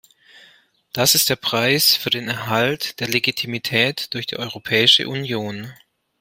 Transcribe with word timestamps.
Das 0.93 1.13
ist 1.13 1.29
der 1.29 1.35
Preis 1.35 1.95
für 1.95 2.09
den 2.09 2.27
Erhalt 2.27 2.99
der 2.99 3.07
Legitimität 3.07 4.11
durch 4.15 4.25
die 4.25 4.39
Europäische 4.39 5.07
Union. 5.07 5.71